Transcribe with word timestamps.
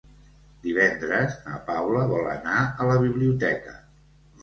Divendres 0.63 1.37
na 1.51 1.61
Paula 1.69 2.07
vol 2.15 2.33
anar 2.35 2.59
a 2.67 2.91
la 2.91 2.99
biblioteca. 3.09 3.81